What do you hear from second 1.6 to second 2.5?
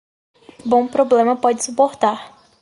suportar